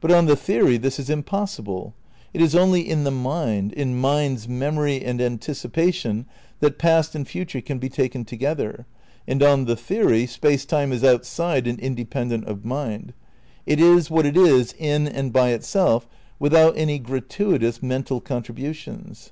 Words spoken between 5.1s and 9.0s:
anticipation that past and future can be taken together,